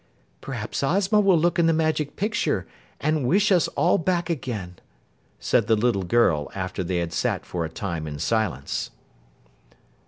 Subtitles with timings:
[0.41, 2.65] "Perhaps Ozma will look in the Magic Picture
[2.99, 4.77] and wish us all back again,"
[5.39, 8.89] said the little girl after they had sat for a time in silence.